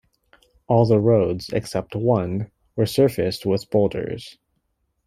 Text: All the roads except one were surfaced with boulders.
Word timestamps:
All 0.65 0.87
the 0.87 0.99
roads 0.99 1.49
except 1.53 1.95
one 1.95 2.49
were 2.75 2.87
surfaced 2.87 3.45
with 3.45 3.69
boulders. 3.69 4.39